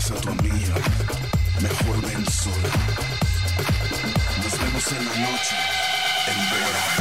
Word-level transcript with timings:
casa 0.00 0.14
tu 0.14 0.30
amiga, 0.30 0.74
mejor 1.60 2.00
ven 2.00 2.24
sola. 2.30 2.70
Nos 4.42 4.58
vemos 4.58 4.92
en 4.92 5.04
la 5.04 5.30
noche, 5.30 5.56
en 6.26 6.50
Vera. 6.50 6.99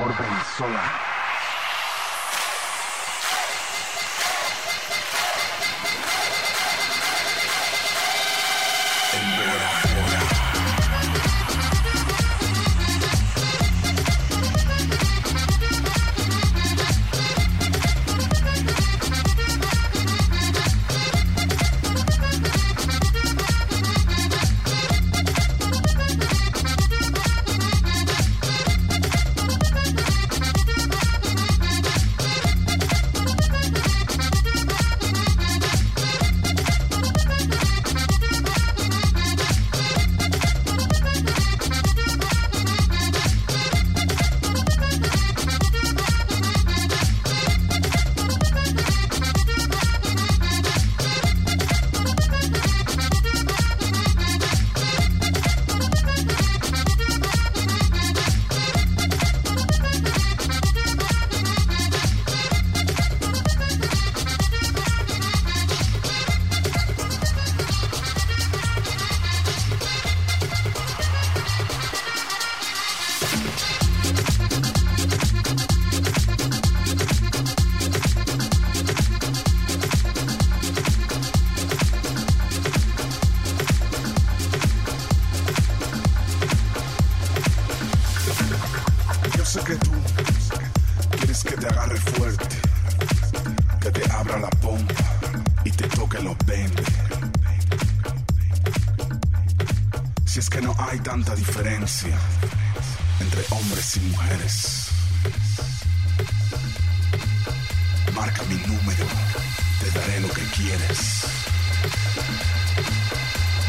sabor 0.00 0.14
Brizola. 0.16 1.09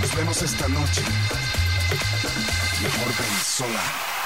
Nos 0.02 0.16
vemos 0.16 0.42
esta 0.42 0.68
noche. 0.68 1.02
Mejor 2.82 3.08
ven 3.18 3.40
sola. 3.42 4.21